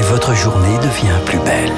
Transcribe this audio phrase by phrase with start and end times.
[0.00, 1.72] et votre journée devient plus belle.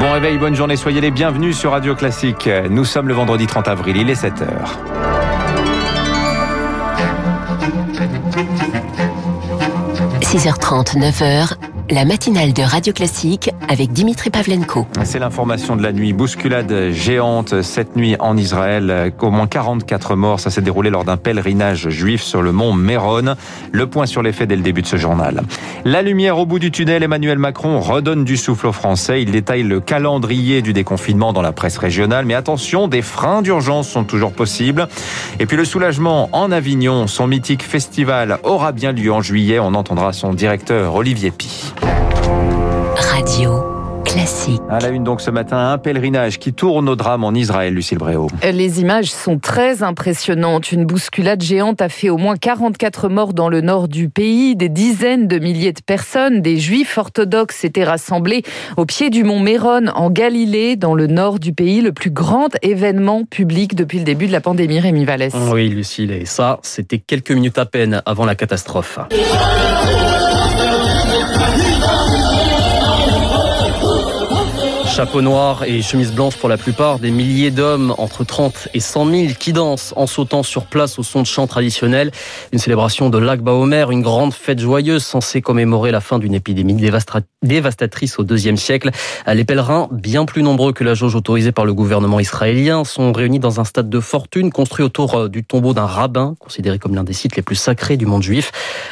[0.00, 2.48] Bon réveil, bonne journée, soyez les bienvenus sur Radio Classique.
[2.70, 4.46] Nous sommes le vendredi 30 avril, il est 7h.
[10.22, 11.54] 6h30, 9h,
[11.90, 14.86] la matinale de Radio Classique avec Dimitri Pavlenko.
[15.04, 16.12] C'est l'information de la nuit.
[16.12, 19.12] Bousculade géante cette nuit en Israël.
[19.20, 20.40] Au moins 44 morts.
[20.40, 23.36] Ça s'est déroulé lors d'un pèlerinage juif sur le mont Méron.
[23.72, 25.42] Le point sur les faits dès le début de ce journal.
[25.84, 27.02] La lumière au bout du tunnel.
[27.02, 29.22] Emmanuel Macron redonne du souffle aux Français.
[29.22, 32.26] Il détaille le calendrier du déconfinement dans la presse régionale.
[32.26, 34.88] Mais attention, des freins d'urgence sont toujours possibles.
[35.40, 37.06] Et puis le soulagement en Avignon.
[37.06, 39.58] Son mythique festival aura bien lieu en juillet.
[39.58, 41.72] On entendra son directeur Olivier Pi.
[42.96, 44.60] Radio classique.
[44.70, 47.98] À la une donc ce matin, un pèlerinage qui tourne au drame en Israël, Lucille
[47.98, 48.28] Bréau.
[48.42, 50.72] Les images sont très impressionnantes.
[50.72, 54.56] Une bousculade géante a fait au moins 44 morts dans le nord du pays.
[54.56, 58.42] Des dizaines de milliers de personnes, des juifs orthodoxes, s'étaient rassemblés
[58.76, 62.48] au pied du mont Méron en Galilée, dans le nord du pays, le plus grand
[62.62, 65.34] événement public depuis le début de la pandémie, Rémi Vallès.
[65.52, 68.98] Oui, Lucille, et ça, c'était quelques minutes à peine avant la catastrophe.
[74.98, 79.06] Chapeau noir et chemise blanche pour la plupart, des milliers d'hommes entre 30 et 100
[79.08, 82.10] 000 qui dansent en sautant sur place au son de chants traditionnels.
[82.50, 86.74] Une célébration de Lac Baomer, une grande fête joyeuse censée commémorer la fin d'une épidémie
[86.74, 88.90] dévastatrice au deuxième siècle.
[89.32, 93.38] Les pèlerins, bien plus nombreux que la jauge autorisée par le gouvernement israélien, sont réunis
[93.38, 97.04] dans un stade de fortune construit autour euh, du tombeau d'un rabbin, considéré comme l'un
[97.04, 98.50] des sites les plus sacrés du monde juif.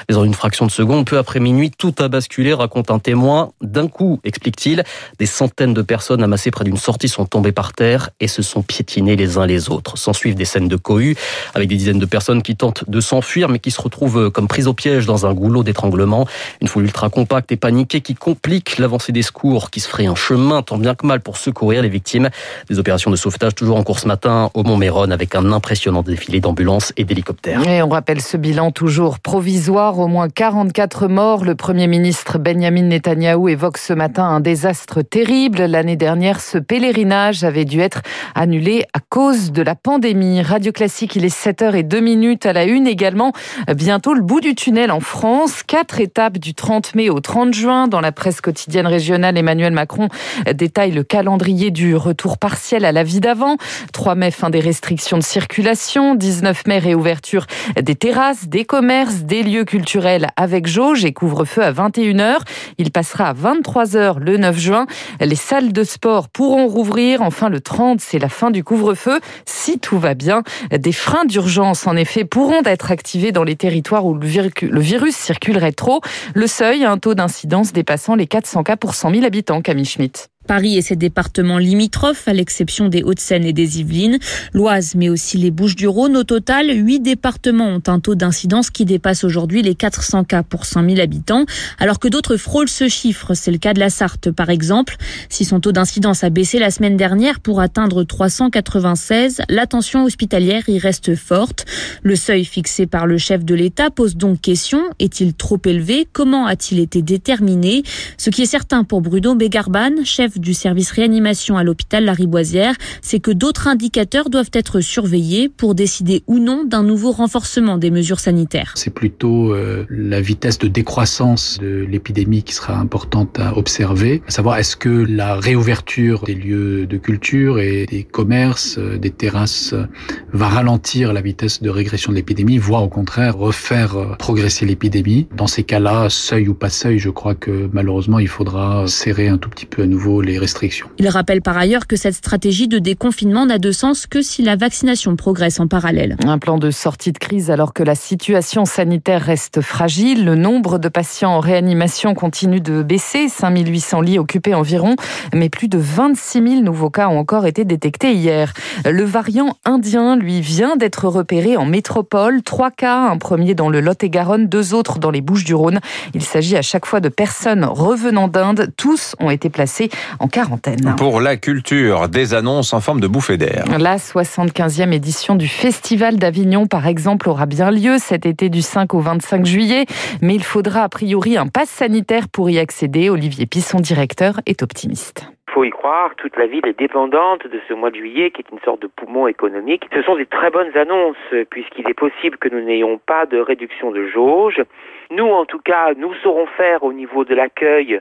[0.09, 3.51] Mais en une fraction de seconde, peu après minuit, tout a basculé, raconte un témoin.
[3.61, 4.85] D'un coup, explique-t-il,
[5.19, 8.63] des centaines de personnes amassées près d'une sortie sont tombées par terre et se sont
[8.63, 9.99] piétinées les uns les autres.
[9.99, 11.17] S'en suivent des scènes de cohue
[11.55, 14.67] avec des dizaines de personnes qui tentent de s'enfuir mais qui se retrouvent comme prises
[14.67, 16.27] au piège dans un goulot d'étranglement.
[16.61, 20.15] Une foule ultra compacte et paniquée qui complique l'avancée des secours qui se ferait un
[20.15, 22.31] chemin tant bien que mal pour secourir les victimes.
[22.69, 26.03] Des opérations de sauvetage toujours en cours ce matin au Mont Méron avec un impressionnant
[26.03, 27.61] défilé d'ambulances et d'hélicoptères.
[27.67, 31.45] On rappelle ce bilan toujours provisoire, au moins 44 morts.
[31.45, 35.63] Le Premier ministre Benjamin Netanyahou évoque ce matin un désastre terrible.
[35.87, 38.03] L'année dernière, ce pèlerinage avait dû être
[38.35, 40.43] annulé à cause de la pandémie.
[40.43, 43.33] Radio Classique, il est 7h02 minutes à la une également.
[43.73, 45.63] Bientôt le bout du tunnel en France.
[45.63, 47.87] Quatre étapes du 30 mai au 30 juin.
[47.87, 50.09] Dans la presse quotidienne régionale, Emmanuel Macron
[50.53, 53.57] détaille le calendrier du retour partiel à la vie d'avant.
[53.93, 56.17] 3 mai, fin des restrictions de circulation.
[56.17, 57.47] 19 mai, réouverture
[57.81, 62.39] des terrasses, des commerces, des lieux culturels avec jauge et couvre-feu à 21h.
[62.79, 64.87] Il passera à 23h le 9 juin.
[65.21, 67.23] Les salles sport pourront rouvrir.
[67.23, 69.21] Enfin, le 30, c'est la fin du couvre-feu.
[69.45, 74.07] Si tout va bien, des freins d'urgence, en effet, pourront être activés dans les territoires
[74.07, 76.01] où le virus circulerait trop.
[76.35, 80.31] Le seuil, un taux d'incidence dépassant les 400 cas pour 100 000 habitants, Camille Schmitt.
[80.47, 84.19] Paris et ses départements limitrophes, à l'exception des Hauts-de-Seine et des Yvelines,
[84.55, 86.17] l'Oise, mais aussi les Bouches-du-Rhône.
[86.17, 90.65] Au total, huit départements ont un taux d'incidence qui dépasse aujourd'hui les 400 cas pour
[90.65, 91.45] 100 000 habitants,
[91.79, 93.35] alors que d'autres frôlent ce chiffre.
[93.35, 94.97] C'est le cas de la Sarthe, par exemple.
[95.29, 100.69] Si son taux d'incidence a baissé la semaine dernière pour atteindre 396, la tension hospitalière
[100.69, 101.65] y reste forte.
[102.03, 104.81] Le seuil fixé par le chef de l'État pose donc question.
[105.01, 106.07] Est-il trop élevé?
[106.13, 107.83] Comment a-t-il été déterminé?
[108.17, 113.21] Ce qui est certain pour Bruno Bégarban, chef du service réanimation à l'hôpital Lariboisière, c'est
[113.21, 118.21] que d'autres indicateurs doivent être surveillés pour décider ou non d'un nouveau renforcement des mesures
[118.21, 118.73] sanitaires.
[118.75, 124.31] C'est plutôt euh, la vitesse de décroissance de l'épidémie qui sera importante à observer, à
[124.31, 129.73] savoir est-ce que la réouverture des lieux de culture et des commerces, euh, des terrasses
[129.73, 129.85] euh,
[130.33, 135.27] va ralentir la vitesse de régression de l'épidémie, voire au contraire refaire progresser l'épidémie.
[135.37, 139.39] Dans ces cas-là, seuil ou pas seuil, je crois que malheureusement il faudra serrer un
[139.39, 140.89] tout petit peu à nouveau les restrictions.
[140.99, 144.57] Il rappelle par ailleurs que cette stratégie de déconfinement n'a de sens que si la
[144.57, 146.17] vaccination progresse en parallèle.
[146.27, 150.25] Un plan de sortie de crise alors que la situation sanitaire reste fragile.
[150.25, 153.29] Le nombre de patients en réanimation continue de baisser.
[153.29, 154.97] 5800 lits occupés environ,
[155.33, 158.53] mais plus de 26 000 nouveaux cas ont encore été détectés hier.
[158.85, 162.43] Le variant indien, lui, vient d'être repéré en métropole.
[162.43, 165.81] Trois cas, un premier dans le Lot-et-Garonne, deux autres dans les Bouches-du-Rhône.
[166.15, 168.73] Il s'agit à chaque fois de personnes revenant d'Inde.
[168.77, 169.91] Tous ont été placés
[170.21, 170.95] en quarantaine.
[170.97, 173.65] Pour la culture, des annonces en forme de bouffée d'air.
[173.79, 178.95] La 75e édition du Festival d'Avignon, par exemple, aura bien lieu cet été du 5
[178.95, 179.87] au 25 juillet,
[180.23, 183.11] mais il faudra a priori un pass sanitaire pour y accéder.
[183.11, 185.27] Olivier Pisson, directeur, est optimiste
[185.57, 188.53] faut y croire, toute la ville est dépendante de ce mois de juillet qui est
[188.53, 189.89] une sorte de poumon économique.
[189.95, 191.17] Ce sont des très bonnes annonces
[191.49, 194.63] puisqu'il est possible que nous n'ayons pas de réduction de jauge.
[195.11, 198.01] Nous, en tout cas, nous saurons faire au niveau de l'accueil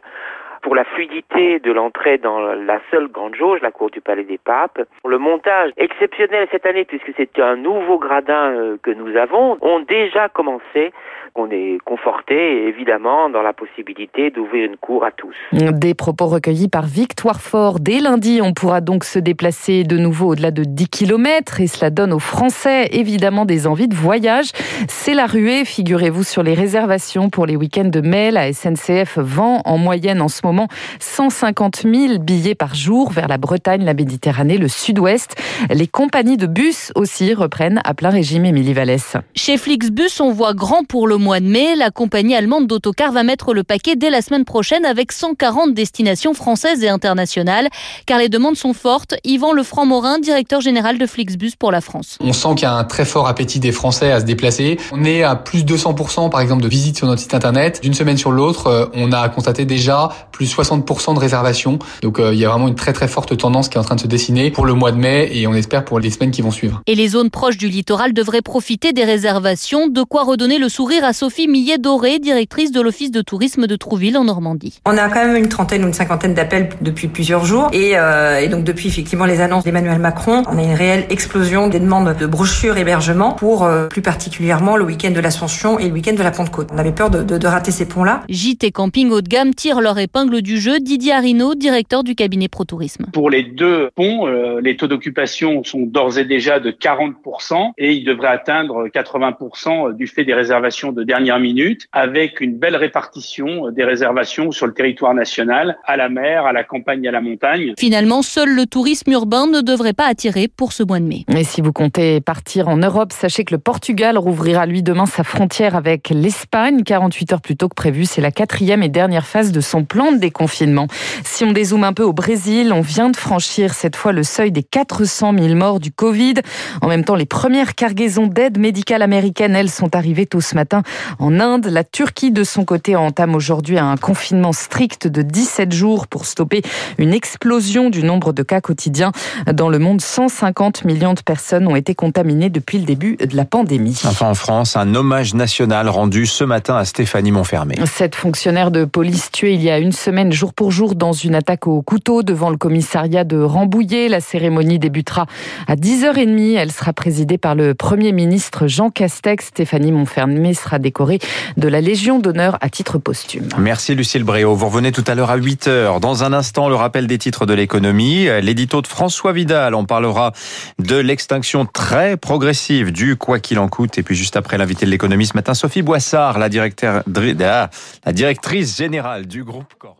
[0.66, 4.40] pour la fluidité de l'entrée dans la seule grande jauge, la cour du Palais des
[4.40, 4.82] Papes.
[5.06, 9.82] Le montage exceptionnel cette année, puisque c'est un nouveau gradin euh, que nous avons, ont
[9.82, 10.92] déjà commencé
[11.38, 15.36] on est conforté évidemment dans la possibilité d'ouvrir une cour à tous.
[15.52, 17.82] Des propos recueillis par Victoire Fort.
[17.82, 21.90] Dès lundi, on pourra donc se déplacer de nouveau au-delà de 10 km et cela
[21.90, 24.52] donne aux Français évidemment des envies de voyage.
[24.88, 28.32] C'est la ruée, figurez-vous, sur les réservations pour les week-ends de mai.
[28.32, 30.55] La SNCF vend en moyenne en ce moment
[31.00, 35.36] 150 000 billets par jour vers la Bretagne, la Méditerranée, le Sud-Ouest.
[35.70, 39.16] Les compagnies de bus aussi reprennent à plein régime, Émilie Vallès.
[39.36, 43.24] Chez Flixbus, on voit grand pour le mois de mai, la compagnie allemande d'autocar va
[43.24, 47.70] mettre le paquet dès la semaine prochaine avec 140 destinations françaises et internationales,
[48.06, 49.16] car les demandes sont fortes.
[49.24, 52.18] Yvan Lefranc-Morin, directeur général de Flixbus pour la France.
[52.22, 54.78] On sent qu'il y a un très fort appétit des Français à se déplacer.
[54.92, 57.80] On est à plus de 200% par exemple de visites sur notre site internet.
[57.82, 61.80] D'une semaine sur l'autre, euh, on a constaté déjà plus 60% de réservations.
[62.02, 63.96] Donc euh, il y a vraiment une très très forte tendance qui est en train
[63.96, 66.42] de se dessiner pour le mois de mai et on espère pour les semaines qui
[66.42, 66.82] vont suivre.
[66.88, 71.04] Et les zones proches du littoral devraient profiter des réservations, de quoi redonner le sourire
[71.04, 74.80] à Sophie Millet-Doré, directrice de l'Office de tourisme de Trouville en Normandie.
[74.86, 77.70] On a quand même une trentaine ou une cinquantaine d'appels depuis plusieurs jours.
[77.74, 81.68] Et, euh, et, donc depuis effectivement les annonces d'Emmanuel Macron, on a une réelle explosion
[81.68, 85.94] des demandes de brochures hébergement pour euh, plus particulièrement le week-end de l'Ascension et le
[85.94, 86.70] week-end de la Pentecôte.
[86.74, 88.24] On avait peur de, de, de rater ces ponts-là.
[88.30, 90.80] JT Camping haut de gamme tire leur épingle du jeu.
[90.80, 93.06] Didier Arino, directeur du cabinet ProTourisme.
[93.14, 97.94] Pour les deux ponts, euh, les taux d'occupation sont d'ores et déjà de 40% et
[97.94, 103.72] ils devraient atteindre 80% du fait des réservations de dernière minutes avec une belle répartition
[103.72, 107.74] des réservations sur le territoire national, à la mer, à la campagne, à la montagne.
[107.78, 111.26] Finalement, seul le tourisme urbain ne devrait pas attirer pour ce mois de mai.
[111.36, 115.24] Et si vous comptez partir en Europe, sachez que le Portugal rouvrira lui demain sa
[115.24, 118.06] frontière avec l'Espagne, 48 heures plus tôt que prévu.
[118.06, 120.88] C'est la quatrième et dernière phase de son plan de déconfinement.
[121.24, 124.52] Si on dézoome un peu au Brésil, on vient de franchir cette fois le seuil
[124.52, 126.36] des 400 000 morts du Covid.
[126.82, 130.84] En même temps, les premières cargaisons d'aide médicale américaine, elles, sont arrivées tôt ce matin
[131.20, 131.68] en Inde.
[131.68, 136.62] La Turquie, de son côté, entame aujourd'hui un confinement strict de 17 jours pour stopper
[136.98, 139.12] une explosion du nombre de cas quotidiens.
[139.52, 143.46] Dans le monde, 150 millions de personnes ont été contaminées depuis le début de la
[143.46, 144.00] pandémie.
[144.06, 147.76] Enfin, en France, un hommage national rendu ce matin à Stéphanie Montfermé.
[147.86, 151.36] Cette fonctionnaire de police tuée il y a une semaine, jour pour jour, dans une
[151.36, 154.08] attaque au couteau devant le commissariat de Rambouillet.
[154.08, 155.26] La cérémonie débutera
[155.68, 156.58] à 10h30.
[156.58, 159.48] Elle sera présidée par le Premier ministre Jean Castex.
[159.48, 161.20] Stéphanie Montfermé sera décorée
[161.58, 163.48] de la Légion d'honneur à titre posthume.
[163.58, 164.56] Merci Lucille Bréau.
[164.56, 166.00] Vous revenez tout à l'heure à 8h.
[166.00, 168.28] Dans un instant, le rappel des titres de l'économie.
[168.42, 169.76] L'édito de François Vidal.
[169.76, 170.32] On parlera
[170.80, 173.98] de l'extinction très progressive du quoi qu'il en coûte.
[173.98, 179.44] Et puis juste après l'invité de l'économie ce matin, Sophie Boissard, la, directrice générale du
[179.44, 179.95] groupe Corp.